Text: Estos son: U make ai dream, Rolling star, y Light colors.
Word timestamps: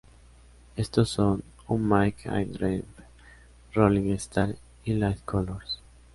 Estos 0.77 1.09
son: 1.11 1.43
U 1.67 1.77
make 1.77 2.27
ai 2.27 2.45
dream, 2.45 2.85
Rolling 3.75 4.09
star, 4.17 4.55
y 4.83 4.93
Light 4.95 5.23
colors. 5.25 5.79